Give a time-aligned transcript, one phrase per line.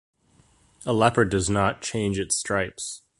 [0.83, 3.03] A leopard does not change its stripes.